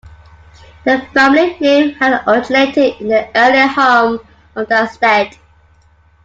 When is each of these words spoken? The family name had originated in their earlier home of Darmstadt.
The 0.83 0.99
family 1.13 1.55
name 1.59 1.91
had 1.93 2.23
originated 2.25 2.99
in 3.01 3.09
their 3.09 3.29
earlier 3.35 3.67
home 3.67 4.19
of 4.55 4.67
Darmstadt. 4.67 5.37